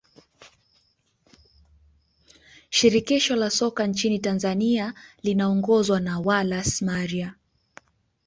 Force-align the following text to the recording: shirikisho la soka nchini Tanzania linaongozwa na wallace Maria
shirikisho 2.69 3.35
la 3.35 3.49
soka 3.49 3.87
nchini 3.87 4.19
Tanzania 4.19 4.93
linaongozwa 5.23 5.99
na 5.99 6.19
wallace 6.19 6.85
Maria 6.85 7.35